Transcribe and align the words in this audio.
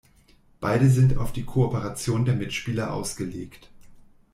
Beide 0.59 0.89
sind 0.89 1.17
auf 1.19 1.31
die 1.31 1.43
Kooperation 1.45 2.25
der 2.25 2.33
Mitspieler 2.33 2.91
ausgelegt. 2.91 3.69